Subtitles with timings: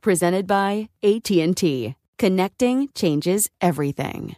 [0.00, 1.94] Presented by AT&T.
[2.18, 4.36] Connecting changes everything.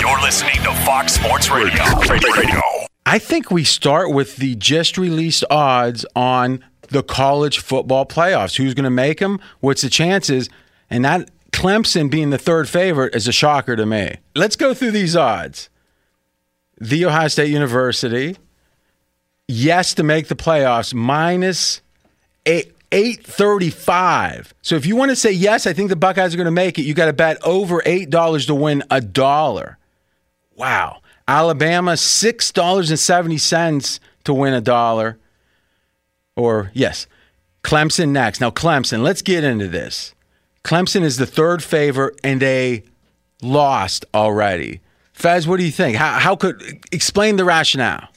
[0.00, 1.82] You're listening to Fox Sports Radio.
[2.10, 2.60] Radio.
[3.06, 8.56] I think we start with the just released odds on the college football playoffs.
[8.56, 9.40] Who's going to make them?
[9.60, 10.48] What's the chances?
[10.90, 14.16] And that Clemson being the third favorite is a shocker to me.
[14.34, 15.68] Let's go through these odds.
[16.80, 18.36] The Ohio State University,
[19.46, 21.80] yes to make the playoffs, minus
[22.46, 22.71] eight.
[22.92, 24.54] 835.
[24.62, 26.78] So if you want to say yes, I think the Buckeyes are going to make
[26.78, 29.78] it, you got to bet over $8 to win a dollar.
[30.54, 31.00] Wow.
[31.26, 35.18] Alabama $6.70 to win a dollar.
[36.36, 37.06] Or yes,
[37.64, 38.40] Clemson next.
[38.40, 40.14] Now Clemson, let's get into this.
[40.64, 42.84] Clemson is the third favorite and they
[43.40, 44.80] lost already.
[45.12, 45.96] Fez, what do you think?
[45.96, 48.08] How, how could explain the rationale?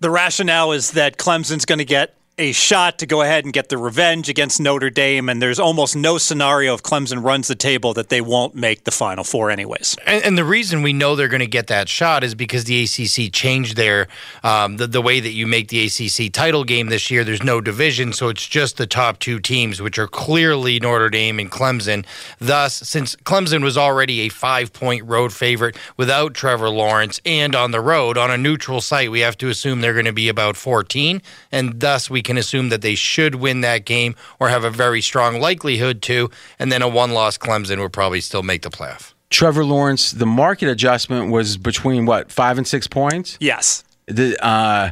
[0.00, 3.68] The rationale is that Clemson's going to get a shot to go ahead and get
[3.68, 7.92] the revenge against Notre Dame, and there's almost no scenario if Clemson runs the table
[7.92, 9.96] that they won't make the Final Four, anyways.
[10.06, 12.82] And, and the reason we know they're going to get that shot is because the
[12.84, 14.08] ACC changed their
[14.42, 17.22] um, the, the way that you make the ACC title game this year.
[17.22, 21.38] There's no division, so it's just the top two teams, which are clearly Notre Dame
[21.38, 22.06] and Clemson.
[22.38, 27.72] Thus, since Clemson was already a five point road favorite without Trevor Lawrence and on
[27.72, 30.56] the road on a neutral site, we have to assume they're going to be about
[30.56, 34.70] 14, and thus we can assume that they should win that game or have a
[34.70, 38.70] very strong likelihood to, and then a one loss Clemson would probably still make the
[38.70, 39.12] playoff.
[39.30, 43.38] Trevor Lawrence, the market adjustment was between what, five and six points?
[43.40, 43.82] Yes.
[44.06, 44.90] The, uh,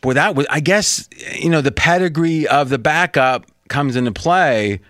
[0.00, 4.80] boy, that was, I guess, you know, the pedigree of the backup comes into play.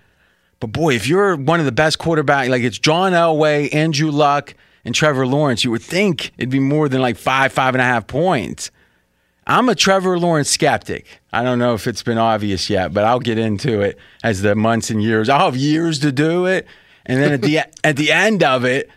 [0.61, 4.55] But boy, if you're one of the best quarterbacks, like it's John Elway, Andrew Luck,
[4.84, 7.84] and Trevor Lawrence, you would think it'd be more than like five, five and a
[7.84, 8.71] half points.
[9.50, 11.21] I'm a Trevor Lawrence skeptic.
[11.33, 14.55] I don't know if it's been obvious yet, but I'll get into it as the
[14.55, 15.28] months and years.
[15.28, 16.69] I'll have years to do it,
[17.05, 18.89] and then at the at the end of it,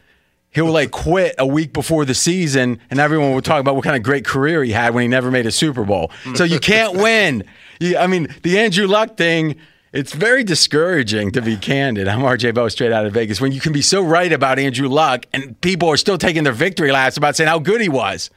[0.51, 3.95] he'll like quit a week before the season, and everyone will talk about what kind
[3.95, 6.11] of great career he had when he never made a Super Bowl.
[6.35, 7.45] So you can't win.
[7.79, 9.55] You, I mean, the Andrew Luck thing.
[9.91, 12.07] It's very discouraging to be candid.
[12.07, 13.39] I'm RJ Bell straight out of Vegas.
[13.39, 16.53] When you can be so right about Andrew Luck and people are still taking their
[16.53, 18.31] victory laps about saying how good he was.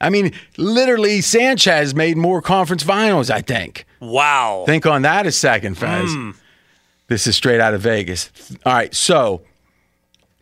[0.00, 3.84] I mean, literally, Sanchez made more conference finals, I think.
[4.00, 4.64] Wow.
[4.66, 6.10] Think on that a second, Fez.
[6.10, 6.36] Mm.
[7.08, 8.30] This is straight out of Vegas.
[8.64, 9.42] All right, so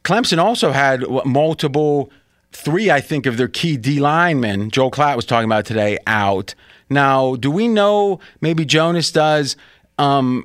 [0.05, 2.11] Clemson also had multiple,
[2.53, 6.55] three, I think, of their key D linemen, Joel Klatt was talking about today, out.
[6.89, 9.57] Now, do we know, maybe Jonas does,
[9.99, 10.45] Um,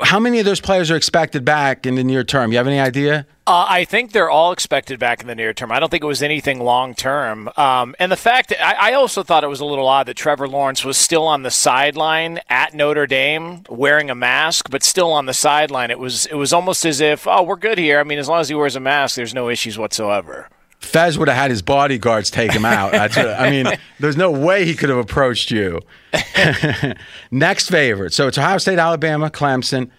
[0.00, 2.50] how many of those players are expected back in the near term?
[2.50, 3.26] You have any idea?
[3.46, 5.72] Uh, I think they're all expected back in the near term.
[5.72, 7.48] I don't think it was anything long term.
[7.56, 10.14] Um, and the fact that I, I, also thought it was a little odd that
[10.14, 15.12] Trevor Lawrence was still on the sideline at Notre Dame wearing a mask, but still
[15.12, 15.90] on the sideline.
[15.90, 17.98] It was it was almost as if, oh, we're good here.
[17.98, 20.48] I mean, as long as he wears a mask, there's no issues whatsoever.
[20.84, 22.92] Fez would have had his bodyguards take him out.
[22.92, 23.66] What, I mean,
[24.00, 25.80] there's no way he could have approached you.
[27.30, 28.12] Next favorite.
[28.12, 29.90] So it's Ohio State, Alabama, Clemson,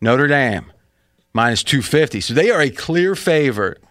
[0.00, 0.72] Notre Dame,
[1.32, 2.20] minus 250.
[2.20, 3.82] So they are a clear favorite.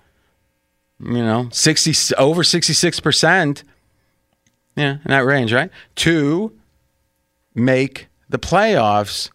[0.99, 3.63] You know, 60 over 66%.
[4.75, 5.69] Yeah, in that range, right?
[5.97, 6.57] To
[7.53, 9.29] make the playoffs.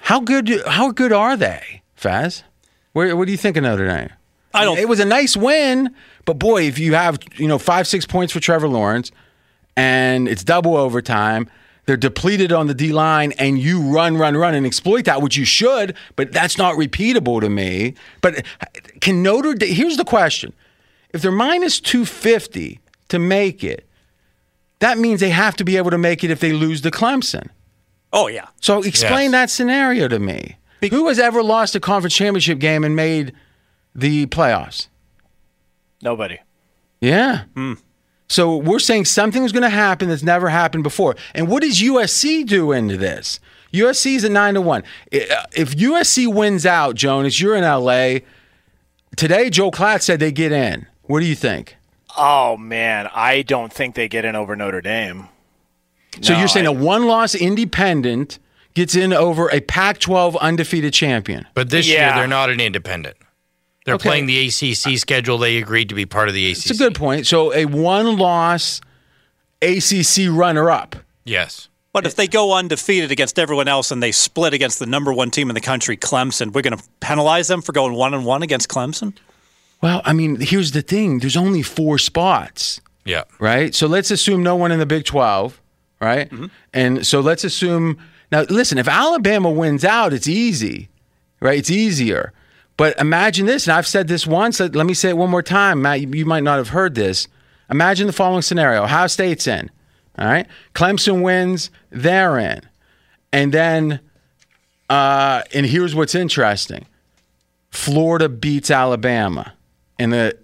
[0.00, 2.42] How good how good are they, Faz?
[2.92, 4.10] Where, what do you think of Notre Dame?
[4.54, 4.78] I don't.
[4.78, 8.32] It was a nice win, but boy, if you have you know five six points
[8.32, 9.10] for Trevor Lawrence,
[9.76, 11.50] and it's double overtime,
[11.86, 15.36] they're depleted on the D line, and you run run run and exploit that, which
[15.36, 17.94] you should, but that's not repeatable to me.
[18.20, 18.44] But
[19.00, 19.74] can Notre Dame?
[19.74, 20.52] Here's the question:
[21.12, 23.86] If they're minus two fifty to make it,
[24.78, 27.48] that means they have to be able to make it if they lose to Clemson.
[28.12, 28.46] Oh yeah.
[28.60, 29.32] So explain yes.
[29.32, 30.56] that scenario to me.
[30.90, 33.32] Who has ever lost a conference championship game and made
[33.94, 34.88] the playoffs?
[36.02, 36.38] Nobody.
[37.00, 37.44] Yeah.
[37.54, 37.74] Hmm.
[38.28, 41.14] So we're saying something's going to happen that's never happened before.
[41.34, 43.38] And what does USC do into this?
[43.72, 44.82] USC is a nine to one.
[45.12, 45.18] Uh,
[45.54, 48.20] if USC wins out, Jonas, you're in LA.
[49.16, 50.86] Today, Joe Klatt said they get in.
[51.02, 51.76] What do you think?
[52.16, 55.28] Oh man, I don't think they get in over Notre Dame.
[56.20, 58.38] So no, you're saying I, a one-loss independent
[58.74, 61.46] gets in over a Pac-12 undefeated champion?
[61.54, 62.06] But this yeah.
[62.06, 63.16] year they're not an independent.
[63.84, 64.08] They're okay.
[64.08, 65.38] playing the ACC schedule.
[65.38, 66.56] They agreed to be part of the ACC.
[66.58, 67.26] It's a good point.
[67.26, 68.80] So a one-loss
[69.60, 70.96] ACC runner-up.
[71.24, 71.68] Yes.
[71.92, 75.30] But if they go undefeated against everyone else and they split against the number one
[75.30, 78.42] team in the country, Clemson, we're going to penalize them for going one and one
[78.42, 79.16] against Clemson.
[79.80, 82.80] Well, I mean, here's the thing: there's only four spots.
[83.04, 83.24] Yeah.
[83.38, 83.74] Right.
[83.74, 85.60] So let's assume no one in the Big Twelve.
[86.00, 86.30] Right.
[86.30, 86.46] Mm-hmm.
[86.72, 87.98] And so let's assume
[88.32, 88.42] now.
[88.48, 90.88] Listen, if Alabama wins out, it's easy.
[91.38, 91.58] Right.
[91.58, 92.32] It's easier.
[92.76, 94.58] But imagine this, and I've said this once.
[94.58, 96.00] Let me say it one more time, Matt.
[96.00, 97.28] You might not have heard this.
[97.70, 99.70] Imagine the following scenario: Ohio State's in.
[100.18, 102.60] All right, Clemson wins, they're in,
[103.32, 103.98] and then,
[104.88, 106.86] uh, and here's what's interesting:
[107.70, 109.54] Florida beats Alabama
[109.98, 110.36] in the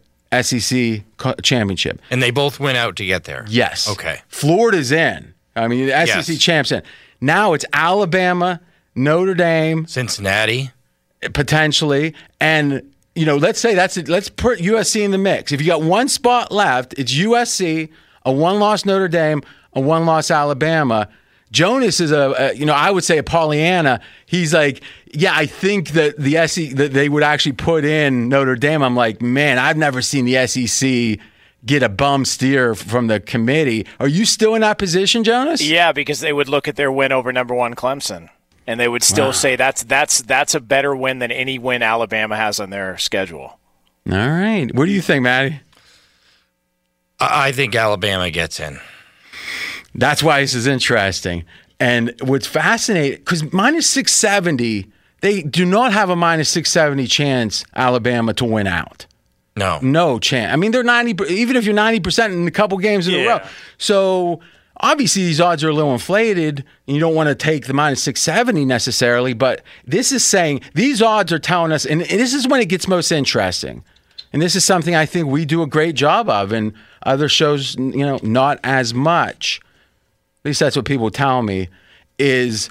[0.43, 1.03] SEC
[1.43, 3.45] championship, and they both went out to get there.
[3.49, 3.89] Yes.
[3.89, 4.21] Okay.
[4.29, 5.35] Florida's in.
[5.57, 6.39] I mean, the SEC yes.
[6.39, 6.83] champs in.
[7.21, 8.61] Now it's Alabama,
[8.95, 10.71] Notre Dame, Cincinnati
[11.33, 12.83] potentially, and
[13.15, 14.09] you know, let's say that's it.
[14.09, 15.53] Let's put USC in the mix.
[15.53, 17.91] If you got one spot left, it's USC,
[18.25, 21.09] a one-loss Notre Dame, a one-loss Alabama.
[21.51, 24.01] Jonas is a, a, you know, I would say a Pollyanna.
[24.27, 24.83] He's like,
[25.13, 28.83] yeah, I think that the SEC that they would actually put in Notre Dame.
[28.83, 31.19] I'm like, man, I've never seen the SEC
[31.67, 33.87] get a bum steer from the committee.
[33.99, 35.61] Are you still in that position, Jonas?
[35.61, 38.31] Yeah, because they would look at their win over number one Clemson
[38.71, 39.33] and they would still wow.
[39.33, 43.59] say that's that's that's a better win than any win Alabama has on their schedule.
[44.09, 45.61] All right, what do you think, Maddie?
[47.19, 48.79] I think Alabama gets in.
[49.95, 51.45] That's why this is interesting.
[51.81, 54.87] And what's fascinating because minus six seventy,
[55.21, 59.07] they do not have a minus six seventy chance Alabama to win out.
[59.57, 60.53] No, no chance.
[60.53, 61.17] I mean, they're ninety.
[61.29, 63.21] Even if you're ninety percent in a couple games in yeah.
[63.21, 63.47] a row,
[63.79, 64.41] so
[64.81, 68.03] obviously these odds are a little inflated and you don't want to take the minus
[68.03, 72.61] 670 necessarily but this is saying these odds are telling us and this is when
[72.61, 73.85] it gets most interesting.
[74.33, 76.73] And this is something i think we do a great job of and
[77.03, 79.61] other shows you know not as much.
[80.43, 81.69] At least that's what people tell me
[82.19, 82.71] is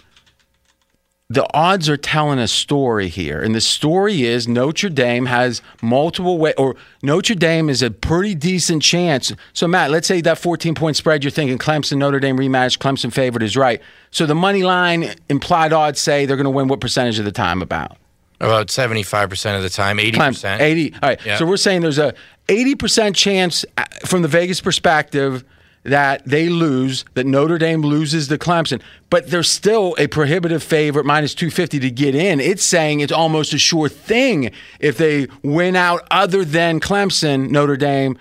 [1.32, 6.40] the odds are telling a story here, and the story is Notre Dame has multiple
[6.40, 9.32] way, or Notre Dame is a pretty decent chance.
[9.54, 13.14] So Matt, let's say that 14 point spread you're thinking Clemson Notre Dame rematch, Clemson
[13.14, 13.80] favored is right.
[14.10, 17.32] So the money line implied odds say they're going to win what percentage of the
[17.32, 17.98] time about?
[18.42, 20.14] About 75% of the time, 80%.
[20.14, 20.94] Clemson, 80.
[20.94, 21.26] All right.
[21.26, 21.38] Yep.
[21.38, 22.16] So we're saying there's a
[22.48, 25.44] 80% chance uh, from the Vegas perspective
[25.90, 31.06] that they lose, that Notre Dame loses to Clemson, but they're still a prohibitive favorite,
[31.06, 32.40] minus 250 to get in.
[32.40, 37.78] It's saying it's almost a sure thing if they win out other than Clemson, Notre
[37.78, 38.18] Dame,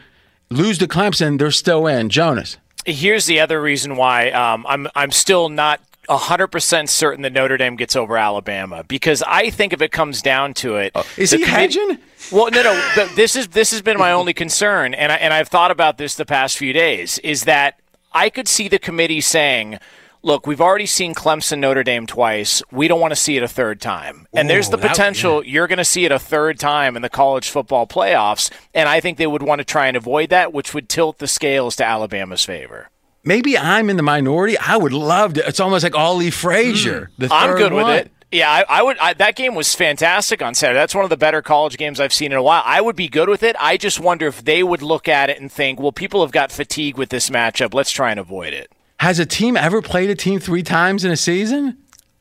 [0.50, 2.08] lose to Clemson, they're still in.
[2.08, 2.56] Jonas.
[2.84, 7.76] Here's the other reason why um, I'm, I'm still not 100% certain that Notre Dame
[7.76, 10.96] gets over Alabama because I think if it comes down to it.
[10.96, 11.98] Is it, uh, is he hedging?
[12.32, 13.06] Well, no, no.
[13.14, 16.14] this is this has been my only concern, and I, and I've thought about this
[16.14, 17.18] the past few days.
[17.18, 17.78] Is that
[18.12, 19.78] I could see the committee saying,
[20.22, 22.62] look, we've already seen Clemson Notre Dame twice.
[22.72, 24.26] We don't want to see it a third time.
[24.32, 27.02] And there's Ooh, the that- potential you're going to see it a third time in
[27.02, 28.50] the college football playoffs.
[28.74, 31.28] And I think they would want to try and avoid that, which would tilt the
[31.28, 32.90] scales to Alabama's favor.
[33.28, 34.56] Maybe I'm in the minority.
[34.58, 35.46] I would love to.
[35.46, 37.10] It's almost like Ollie Frazier.
[37.18, 37.32] The Hmm.
[37.34, 37.84] I'm good one.
[37.84, 38.10] with it.
[38.32, 38.98] Yeah, I, I would.
[38.98, 40.78] I, that game was fantastic on Saturday.
[40.78, 42.62] That's one of the better college games I've seen in a while.
[42.64, 43.54] I would be good with it.
[43.60, 46.50] I just wonder if they would look at it and think, well, people have got
[46.52, 47.72] fatigue with this matchup.
[47.74, 48.70] Let's try and avoid it.
[49.00, 51.78] Has a team ever played a team three times in a season?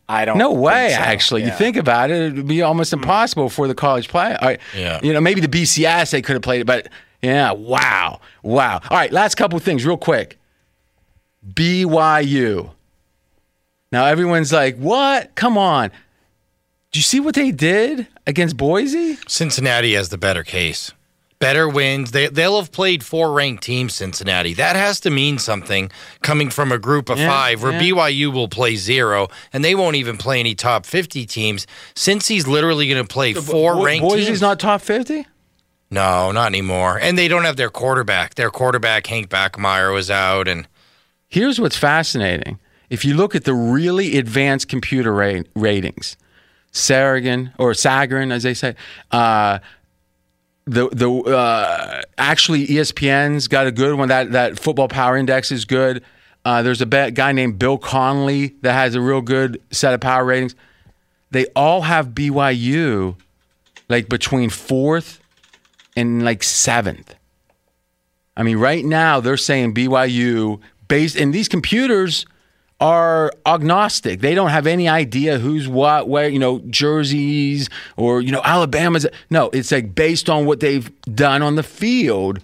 [0.10, 0.38] I don't.
[0.38, 0.90] No way.
[0.90, 1.04] think so.
[1.04, 1.54] Actually, you Yeah.
[1.54, 1.58] Hmm.
[1.58, 4.36] think about it, it'd be almost impossible for the college play.
[4.36, 5.00] All right, Yeah.
[5.04, 6.88] You know, maybe the BCS they could have played it, but
[7.22, 7.52] yeah.
[7.52, 8.22] Wow.
[8.44, 8.80] Wow.
[8.90, 9.12] All right.
[9.12, 10.38] Last couple things, real quick.
[11.54, 12.72] BYU.
[13.92, 15.36] Now everyone's like, "What?
[15.36, 15.90] Come on."
[16.92, 19.18] Do you see what they did against Boise?
[19.28, 20.92] Cincinnati has the better case.
[21.40, 22.12] Better wins.
[22.12, 24.56] They, they'll have played four ranked teams, Cincinnati.
[24.56, 25.92] That has to mean something
[26.24, 27.82] coming from a group of Yeah, five where yeah.
[27.82, 31.68] BYU will play zero and they won't even play any top 50 teams.
[31.96, 34.42] Since he's literally going to play four Bo- ranked Boise's teams.
[34.42, 35.28] not top fifty.
[35.92, 36.98] no, not anymore.
[37.00, 38.34] And they don't have their quarterback.
[38.34, 40.48] Their quarterback, Hank Bachmeier, was out.
[40.48, 40.68] And
[41.28, 42.60] Here's what's fascinating.
[42.90, 46.16] If you look at the really advanced computer ra- ratings,
[46.72, 48.76] Saragon or Sagarin, as they say,
[49.12, 49.60] uh,
[50.66, 54.10] the the uh, actually ESPN's got a good one.
[54.10, 56.04] That that Football Power Index is good.
[56.46, 60.24] Uh, there's a guy named Bill Connelly that has a real good set of power
[60.24, 60.56] ratings.
[61.32, 63.16] They all have BYU
[63.90, 65.20] like between fourth
[65.96, 67.16] and like seventh.
[68.36, 72.26] I mean, right now they're saying BYU based, and these computers
[72.80, 74.22] are agnostic.
[74.22, 79.08] They don't have any idea who's what, where, you know, jerseys or, you know, Alabama's.
[79.30, 82.40] No, it's like based on what they've done on the field.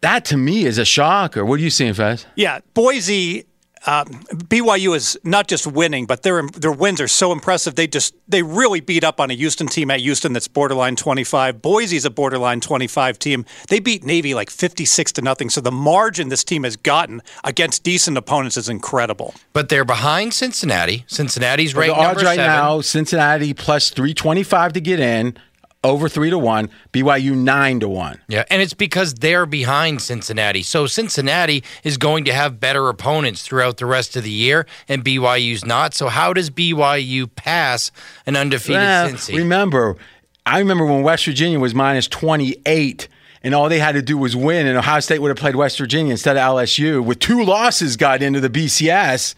[0.00, 1.44] That to me is a shocker.
[1.44, 2.26] What are you seeing, Fez?
[2.36, 3.44] Yeah, Boise,
[3.86, 7.74] um, BYU is not just winning, but their their wins are so impressive.
[7.74, 11.60] They just they really beat up on a Houston team at Houston that's borderline 25.
[11.60, 13.44] Boise's a borderline 25 team.
[13.68, 15.50] They beat Navy like 56 to nothing.
[15.50, 19.34] So the margin this team has gotten against decent opponents is incredible.
[19.52, 21.04] but they're behind Cincinnati.
[21.08, 22.46] Cincinnati's The odds number right seven.
[22.56, 25.36] now: Cincinnati plus three twenty five to get in,
[25.84, 26.70] over three to one.
[26.92, 28.20] BYU nine to one.
[28.28, 30.62] Yeah, and it's because they're behind Cincinnati.
[30.62, 35.04] So Cincinnati is going to have better opponents throughout the rest of the year, and
[35.04, 35.94] BYU's not.
[35.94, 37.90] So how does BYU pass
[38.26, 39.36] an undefeated Well, Cincy?
[39.36, 39.96] remember,
[40.46, 43.08] I remember when West Virginia was minus 28
[43.44, 45.76] and all they had to do was win, and Ohio State would have played West
[45.78, 47.04] Virginia instead of LSU.
[47.04, 49.34] With two losses, got into the BCS.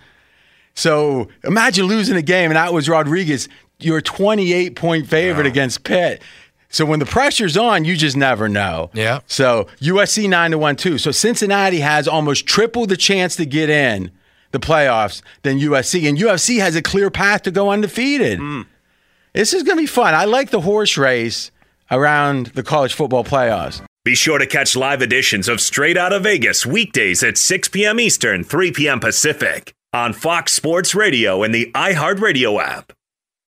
[0.75, 3.49] So imagine losing a game, and that was Rodriguez.
[3.85, 6.23] You're a 28 point favorite against Pitt.
[6.69, 8.91] So when the pressure's on, you just never know.
[8.95, 9.21] Yeah.
[9.27, 10.99] So USC nine to one too.
[10.99, 14.11] So Cincinnati has almost triple the chance to get in
[14.51, 18.39] the playoffs than USC, and USC has a clear path to go undefeated.
[18.39, 18.63] Hmm.
[19.35, 20.15] This is going to be fun.
[20.15, 21.51] I like the horse race
[21.91, 23.83] around the college football playoffs.
[24.05, 27.99] Be sure to catch live editions of Straight Out of Vegas weekdays at 6 p.m.
[27.99, 29.01] Eastern, 3 p.m.
[29.01, 32.93] Pacific on Fox Sports Radio and the iHeartRadio app.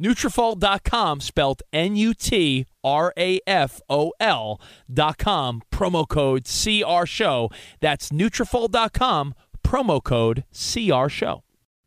[0.00, 2.20] Nutrafol.com, spelled N-U-T-R-A-F-O-L
[4.92, 7.50] dot com, promo code CR Show.
[7.80, 11.42] That's Nutrafol.com, promo code CRSHOW.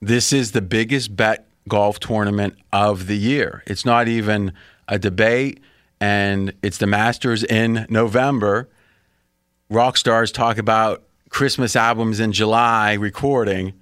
[0.00, 3.62] This is the biggest bet golf tournament of the year.
[3.66, 4.52] It's not even
[4.88, 5.60] a debate,
[6.00, 8.68] and it's the Masters in November.
[9.70, 13.72] Rock stars talk about Christmas albums in July recording.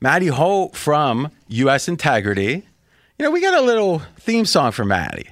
[0.00, 1.88] Maddie Holt from U.S.
[1.88, 2.66] Integrity.
[3.18, 5.28] You know, we got a little theme song for Maddie.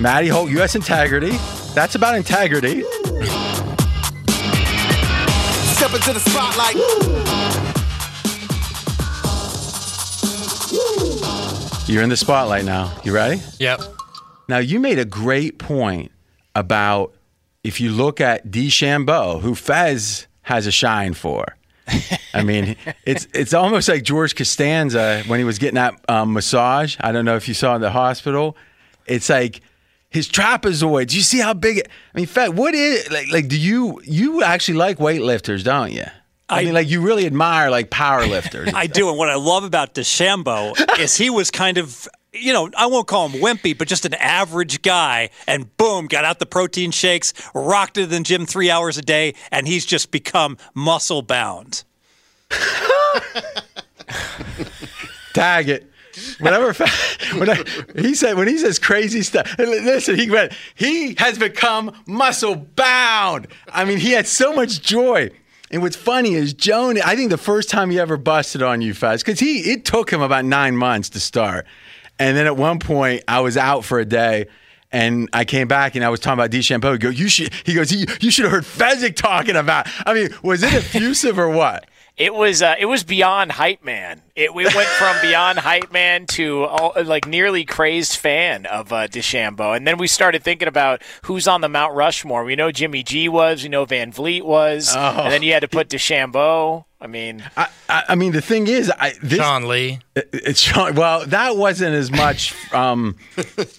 [0.00, 0.74] Maddie Holt, U.S.
[0.74, 1.36] Integrity.
[1.74, 2.84] That's about integrity.
[5.82, 6.76] Step into the spotlight.
[11.88, 12.96] You're in the spotlight now.
[13.02, 13.42] You ready?
[13.58, 13.80] Yep.
[14.46, 16.12] Now, you made a great point
[16.54, 17.14] about
[17.64, 21.56] if you look at DeChambeau, who Fez has a shine for.
[22.32, 26.96] I mean, it's it's almost like George Costanza when he was getting that um, massage.
[27.00, 28.56] I don't know if you saw in the hospital.
[29.06, 29.62] It's like
[30.12, 31.08] his trapezoid.
[31.08, 31.78] Do you see how big?
[31.78, 33.28] It, I mean, Fed, what is like?
[33.32, 36.04] Like, do you you actually like weightlifters, don't you?
[36.48, 38.70] I, I- mean, like you really admire like power lifters.
[38.74, 42.68] I do, and what I love about DeChambeau is he was kind of, you know,
[42.76, 46.46] I won't call him wimpy, but just an average guy, and boom, got out the
[46.46, 50.58] protein shakes, rocked it in the gym three hours a day, and he's just become
[50.74, 51.84] muscle bound.
[55.32, 55.90] Tag it.
[56.40, 56.72] Whenever,
[57.96, 60.52] he said when he says crazy stuff, listen, he went.
[60.74, 63.46] He has become muscle bound.
[63.72, 65.30] I mean, he had so much joy.
[65.70, 67.00] And what's funny is Joan.
[67.00, 70.12] I think the first time he ever busted on you, Fez, because he it took
[70.12, 71.66] him about nine months to start,
[72.18, 74.46] and then at one point I was out for a day.
[74.94, 76.92] And I came back and I was talking about DeChambeau.
[76.92, 77.50] He goes, you should.
[77.64, 79.88] He goes, you, should have heard Fezzik talking about.
[80.04, 81.86] I mean, was it effusive or what?
[82.16, 84.20] It was uh, it was beyond hype man.
[84.36, 89.08] It, it went from beyond hype man to all, like nearly crazed fan of uh,
[89.08, 92.44] DeChambeau, and then we started thinking about who's on the Mount Rushmore.
[92.44, 95.00] We know Jimmy G was, we know VanVleet was, Oh.
[95.00, 96.84] and then you had to put DeChambeau.
[97.00, 99.98] I mean, I, I, I mean, the thing is, I this, Sean Lee.
[100.14, 100.94] It- It's Sean.
[100.94, 103.14] Well, that wasn't as much um,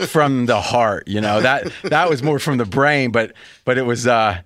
[0.08, 1.40] from the heart, you know.
[1.40, 4.42] That that was more from the brain, but but it was uh,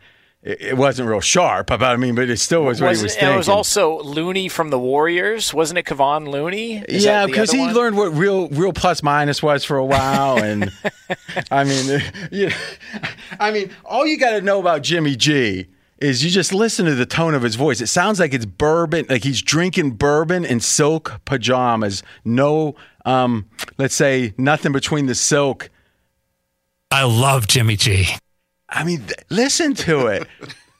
[0.48, 1.68] it, it wasn't real sharp.
[1.68, 3.34] But I mean, but it still was what was he was it, thinking.
[3.36, 5.86] it was also Looney from the Warriors, wasn't it?
[5.86, 6.78] Kevon Looney?
[6.88, 7.74] Is yeah, because he one?
[7.74, 10.72] learned what real real plus minus was for a while, and
[11.52, 12.56] I mean, yeah,
[13.40, 15.68] I mean, all you got to know about Jimmy G
[16.00, 17.82] is you just listen to the tone of his voice.
[17.82, 22.04] It sounds like it's bourbon, like he's drinking bourbon in silk pajamas.
[22.24, 25.70] No, um, let's say nothing between the silk.
[26.90, 28.08] I love Jimmy G.
[28.70, 30.28] I mean, th- listen to it.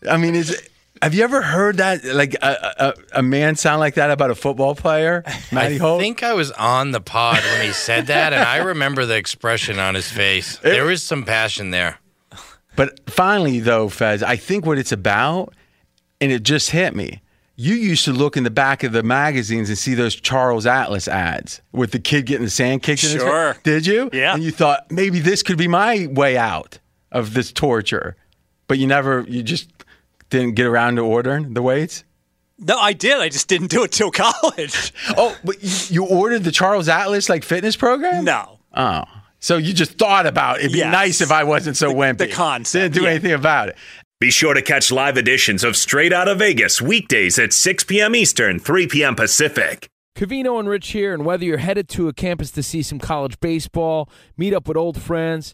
[0.10, 0.70] I mean, is it,
[1.02, 2.74] have you ever heard that like a,
[3.14, 6.02] a, a man sound like that about a football player, Matty I Holt?
[6.02, 9.80] think I was on the pod when he said that, and I remember the expression
[9.80, 10.58] on his face.
[10.58, 12.00] There was some passion there.
[12.76, 15.54] But finally, though, Fez, I think what it's about,
[16.22, 17.22] and it just hit me.
[17.56, 21.08] You used to look in the back of the magazines and see those Charles Atlas
[21.08, 23.54] ads with the kid getting the sand kicked in his Sure.
[23.56, 23.64] face.
[23.64, 24.12] Did you?
[24.14, 24.36] Yeah.
[24.36, 26.78] And you thought maybe this could be my way out
[27.18, 28.16] of this torture,
[28.68, 29.70] but you never, you just
[30.30, 32.04] didn't get around to ordering the weights.
[32.60, 33.18] No, I did.
[33.18, 34.94] I just didn't do it till college.
[35.16, 38.24] Oh, but you, you ordered the Charles Atlas like fitness program?
[38.26, 38.60] No.
[38.76, 39.04] Oh.
[39.40, 40.92] So you just thought about it'd be Yes.
[40.92, 42.18] nice if I wasn't so wimpy.
[42.18, 43.10] the concept, Didn't do yeah.
[43.12, 43.78] anything about it.
[44.20, 48.16] Be sure to catch live editions of Straight Out of Vegas weekdays at 6 p.m.
[48.16, 49.16] Eastern, 3 p.m.
[49.16, 49.88] Pacific.
[50.16, 53.40] Cavino and Rich here, and whether you're headed to a campus to see some college
[53.40, 55.54] baseball, meet up with old friends,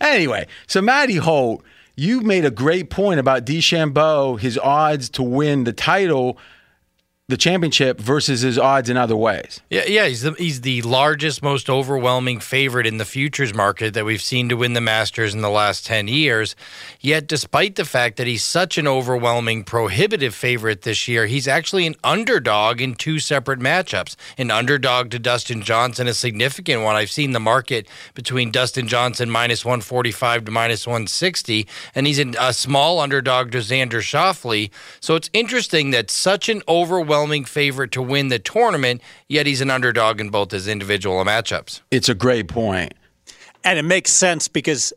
[0.00, 1.64] Anyway, so Matty Holt,
[1.96, 6.38] you made a great point about DeChambeau, his odds to win the title,
[7.26, 9.62] the championship, versus his odds in other ways.
[9.70, 14.04] Yeah, yeah, he's the, he's the largest, most overwhelming favorite in the futures market that
[14.04, 16.54] we've seen to win the Masters in the last 10 years.
[17.00, 21.86] Yet, despite the fact that he's such an overwhelming, prohibitive favorite this year, he's actually
[21.86, 24.16] an underdog in two separate matchups.
[24.36, 26.94] An underdog to Dustin Johnson, a significant one.
[26.94, 32.52] I've seen the market between Dustin Johnson minus 145 to minus 160, and he's a
[32.52, 34.70] small underdog to Xander Schauffele.
[35.00, 37.13] So it's interesting that such an overwhelming
[37.44, 41.80] favorite to win the tournament, yet he's an underdog in both his individual matchups.
[41.90, 42.94] It's a great point.
[43.62, 44.92] And it makes sense because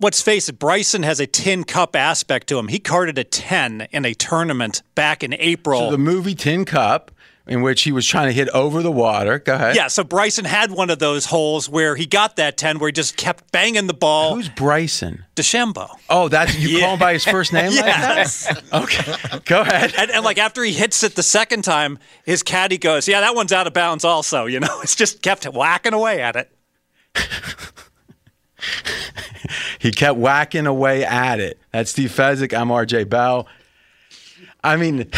[0.00, 2.68] let's face it, Bryson has a tin cup aspect to him.
[2.68, 5.80] He carded a 10 in a tournament back in April.
[5.80, 7.10] So the movie Tin Cup,
[7.46, 9.38] in which he was trying to hit over the water.
[9.38, 9.76] Go ahead.
[9.76, 12.92] Yeah, so Bryson had one of those holes where he got that 10 where he
[12.92, 14.34] just kept banging the ball.
[14.34, 15.24] Who's Bryson?
[15.36, 15.88] DeChambeau.
[16.10, 18.48] Oh, that's you call him by his first name yes.
[18.48, 18.66] like that?
[18.82, 19.40] Okay.
[19.44, 19.94] Go ahead.
[19.96, 23.34] And, and like after he hits it the second time, his caddy goes, Yeah, that
[23.34, 24.46] one's out of bounds also.
[24.46, 26.50] You know, it's just kept whacking away at it.
[29.78, 31.60] he kept whacking away at it.
[31.72, 32.58] That's Steve Fezzik.
[32.58, 33.46] I'm RJ Bell.
[34.64, 35.08] I mean,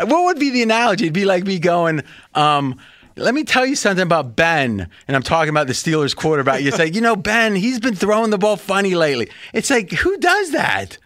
[0.00, 1.04] what would be the analogy?
[1.04, 2.02] It'd be like me going,
[2.34, 2.78] um,
[3.16, 4.88] let me tell you something about Ben.
[5.08, 6.62] And I'm talking about the Steelers quarterback.
[6.62, 9.30] You say, you know, Ben, he's been throwing the ball funny lately.
[9.52, 10.98] It's like, who does that?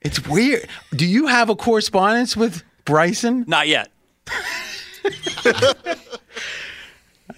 [0.00, 0.66] It's weird.
[0.92, 3.44] Do you have a correspondence with Bryson?
[3.46, 3.90] Not yet.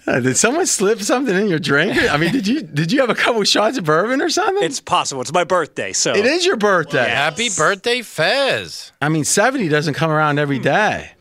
[0.07, 1.95] Uh, did someone slip something in your drink?
[2.11, 4.63] I mean, did you did you have a couple shots of bourbon or something?
[4.63, 5.21] It's possible.
[5.21, 7.07] It's my birthday, so It is your birthday.
[7.09, 8.91] Happy birthday, Fez.
[9.01, 11.11] I mean, 70 doesn't come around every day.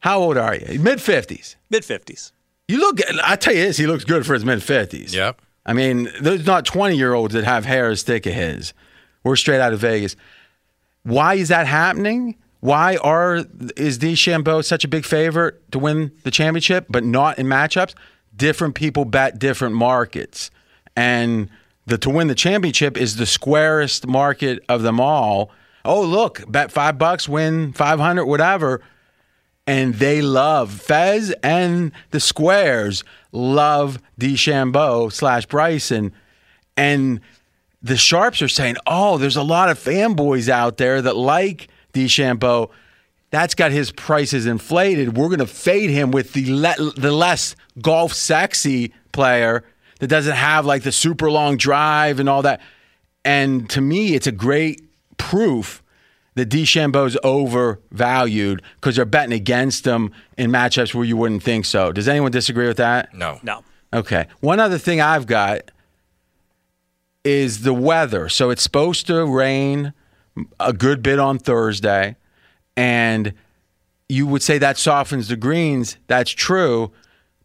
[0.00, 0.78] How old are you?
[0.80, 1.56] Mid 50s.
[1.70, 2.32] mid 50s.
[2.68, 5.12] You look, I tell you this, he looks good for his mid 50s.
[5.14, 5.40] Yep.
[5.66, 8.74] I mean, there's not 20 year olds that have hair as thick as his.
[9.22, 10.16] We're straight out of Vegas.
[11.04, 12.36] Why is that happening?
[12.60, 13.44] Why are
[13.76, 17.94] is DeChambeau such a big favorite to win the championship, but not in matchups?
[18.36, 20.50] Different people bet different markets,
[20.96, 21.48] and
[21.86, 25.50] the to win the championship is the squarest market of them all.
[25.84, 28.80] Oh, look, bet five bucks, win five hundred, whatever
[29.66, 36.12] and they love Fez and the Squares love DeChambeau slash Bryson,
[36.76, 37.20] and
[37.82, 42.70] the Sharps are saying, "Oh, there's a lot of fanboys out there that like DeChambeau.
[43.34, 45.16] That's got his prices inflated.
[45.16, 49.64] We're going to fade him with the le- the less golf sexy player
[49.98, 52.60] that doesn't have like the super long drive and all that."
[53.24, 54.82] And to me, it's a great
[55.16, 55.82] proof
[56.36, 61.90] that DeChambeau's overvalued because they're betting against him in matchups where you wouldn't think so.
[61.90, 63.14] Does anyone disagree with that?
[63.14, 63.40] No.
[63.42, 63.64] No.
[63.92, 64.26] Okay.
[64.40, 65.72] One other thing I've got
[67.24, 68.28] is the weather.
[68.28, 69.92] So it's supposed to rain
[70.60, 72.16] a good bit on Thursday,
[72.76, 73.32] and
[74.08, 75.96] you would say that softens the greens.
[76.06, 76.92] That's true,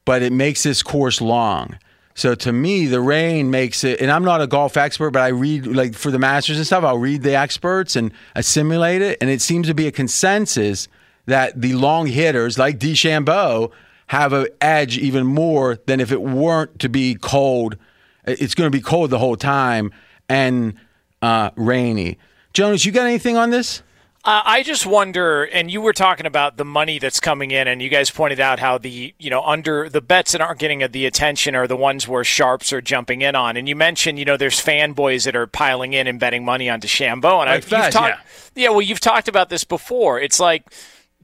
[0.05, 1.77] but it makes this course long.
[2.15, 5.29] So to me, the rain makes it, and I'm not a golf expert, but I
[5.29, 9.29] read like for the Masters and stuff, I'll read the experts and assimilate it, and
[9.29, 10.89] it seems to be a consensus
[11.27, 13.71] that the long hitters like DeChambeau
[14.07, 17.77] have an edge even more than if it weren't to be cold.
[18.25, 19.91] It's going to be cold the whole time
[20.27, 20.73] and
[21.21, 22.17] uh, rainy.
[22.53, 23.83] Jonas, you got anything on this?
[24.29, 27.81] Uh, I just wonder, and you were talking about the money that's coming in, and
[27.81, 31.07] you guys pointed out how the you know under the bets that aren't getting the
[31.07, 33.57] attention are the ones where sharps are jumping in on.
[33.57, 36.79] And you mentioned you know there's fanboys that are piling in and betting money on
[36.79, 38.19] DeChambeau, and Like I, you've Fez, talked,
[38.53, 40.19] yeah, well, you've talked about this before.
[40.19, 40.71] It's like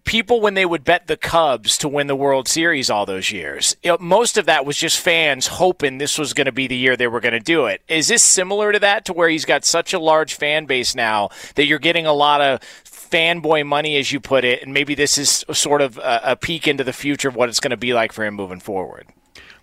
[0.06, 3.76] people when they would bet the Cubs to win the World Series all those years.
[3.84, 6.78] You know, most of that was just fans hoping this was going to be the
[6.78, 7.82] year they were going to do it.
[7.88, 11.30] Is this similar to that to where he's got such a large fan base now
[11.56, 12.62] that you're getting a lot of
[13.10, 16.68] fanboy money as you put it and maybe this is sort of a, a peek
[16.68, 19.08] into the future of what it's going to be like for him moving forward.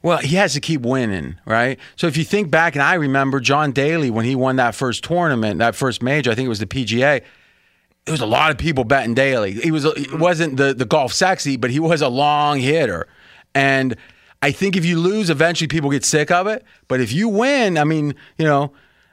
[0.02, 1.78] Well, he has to keep winning, right?
[1.94, 5.04] So if you think back, and I remember John Daly when he won that first
[5.04, 7.22] tournament, that first major, I think it was the PGA.
[8.04, 9.52] There was a lot of people betting Daly.
[9.52, 13.06] He was he wasn't the the golf sexy, but he was a long hitter,
[13.54, 13.94] and
[14.42, 16.64] I think if you lose, eventually people get sick of it.
[16.88, 18.72] But if you win, I mean, you know.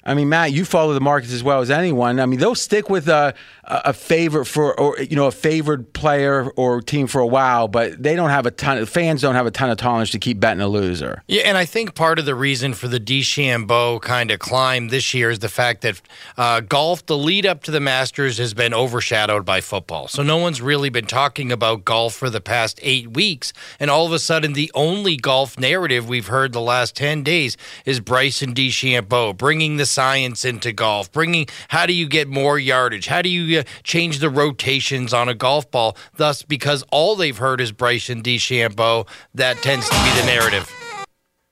[0.10, 2.20] I mean, Matt, you follow the markets as well as anyone.
[2.20, 6.50] I mean, they'll stick with a, a favorite for, or you know, a favored player
[6.58, 8.80] or team for a while, but they don't have a ton.
[8.80, 11.22] Of, fans don't have a ton of tolerance to keep betting a loser.
[11.28, 15.14] Yeah, and I think part of the reason for the DeChambeau kind of climb this
[15.14, 16.02] year is the fact that
[16.38, 20.08] uh, golf, the lead up to the Masters, has been overshadowed by football.
[20.08, 24.08] So no one's really been talking about golf for the past eight weeks, and all
[24.08, 28.56] of a sudden, the only golf narrative we've heard the last ten days is Bryson
[28.56, 33.28] DeChambeau bringing the science into golf, bringing how do you get more yardage, how do
[33.28, 35.98] you uh, change the rotations on a golf ball.
[36.16, 40.74] Thus, because all they've heard is Bryson DeChambeau, that tends to be the narrative.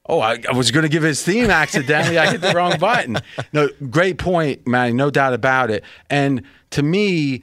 [0.06, 2.18] Oh, I, I was going to give his theme accidentally.
[2.18, 3.18] I hit the wrong button.
[3.52, 4.94] No, great point, Manny.
[4.94, 5.84] No doubt about it.
[6.10, 7.42] And to me,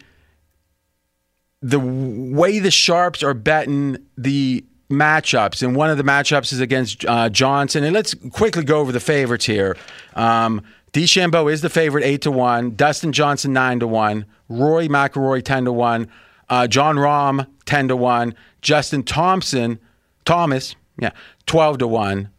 [1.61, 7.05] the way the sharps are betting the matchups, and one of the matchups is against
[7.05, 7.85] uh, Johnson.
[7.85, 9.77] And let's quickly go over the favorites here.
[10.15, 10.63] Um,
[10.95, 12.77] DeChambeau is the favorite, eight to one.
[12.77, 14.27] Dustin Johnson, nine to one.
[14.49, 16.09] Rory McIlroy, ten to one.
[16.49, 18.35] Uh, Jon Rahm, ten to one.
[18.63, 19.81] Justin Thompson,
[20.25, 21.11] Thomas, yeah,
[21.47, 22.31] twelve to one.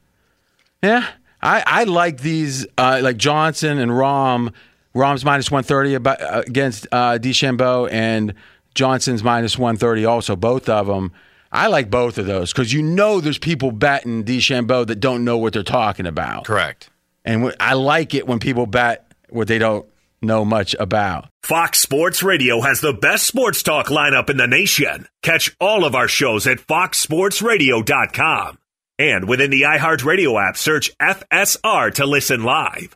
[0.81, 1.05] Yeah,
[1.41, 4.53] I, I like these, uh, like Johnson and Rahm.
[4.95, 8.33] Rahm's minus 130 about, uh, against uh, DeChambeau, and
[8.75, 11.11] Johnson's minus 130 also, both of them.
[11.51, 15.37] I like both of those because you know there's people betting DeChambeau that don't know
[15.37, 16.45] what they're talking about.
[16.45, 16.89] Correct.
[17.25, 19.85] And I like it when people bet what they don't
[20.21, 21.27] know much about.
[21.43, 25.07] Fox Sports Radio has the best sports talk lineup in the nation.
[25.21, 28.57] Catch all of our shows at foxsportsradio.com.
[28.97, 32.95] And within the iHeartRadio app, search FSR to listen live.